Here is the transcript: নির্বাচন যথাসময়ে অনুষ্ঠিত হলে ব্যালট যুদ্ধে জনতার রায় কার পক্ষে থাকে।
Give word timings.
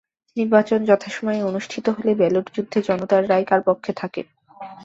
নির্বাচন 0.37 0.79
যথাসময়ে 0.85 1.41
অনুষ্ঠিত 1.43 1.85
হলে 1.89 2.11
ব্যালট 2.15 2.45
যুদ্ধে 2.55 2.79
জনতার 2.87 3.23
রায় 3.29 3.45
কার 3.45 3.61
পক্ষে 3.67 3.91
থাকে। 3.93 4.21